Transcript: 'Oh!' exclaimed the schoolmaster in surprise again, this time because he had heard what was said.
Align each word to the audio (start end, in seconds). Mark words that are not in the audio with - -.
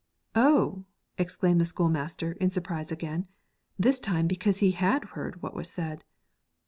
'Oh!' 0.33 0.85
exclaimed 1.19 1.61
the 1.61 1.65
schoolmaster 1.65 2.31
in 2.41 2.49
surprise 2.49 2.91
again, 2.91 3.27
this 3.77 3.99
time 3.99 4.25
because 4.25 4.57
he 4.57 4.71
had 4.71 5.03
heard 5.13 5.43
what 5.43 5.53
was 5.53 5.69
said. 5.69 6.03